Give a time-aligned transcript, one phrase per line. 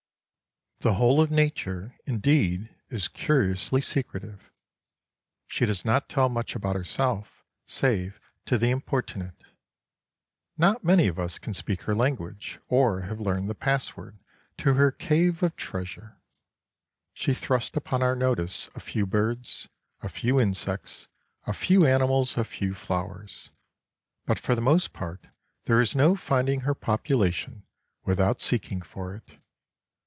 [0.79, 4.49] The whole of Nature, indeed, is curiously secretive.
[5.45, 9.35] She does not tell much about herself save to the importunate.
[10.57, 14.17] Not many of us can speak her language or have learned the password
[14.57, 16.17] to her cave of treasure.
[17.13, 19.69] She thrusts upon our notice a few birds,
[20.01, 21.07] a few insects,
[21.45, 23.51] a few animals, a few flowers.
[24.25, 25.27] But for the most part
[25.65, 27.67] there is no finding her population
[28.03, 29.37] without seeking for it.